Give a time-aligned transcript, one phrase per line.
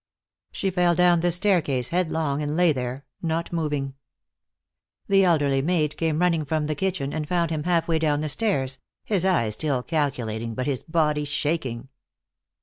[0.51, 3.93] She fell down the staircase headlong, and lay there, not moving.
[5.07, 8.27] The elderly maid came running from the kitchen, and found him half way down the
[8.29, 11.89] stairs, his eyes still calculating, but his body shaking.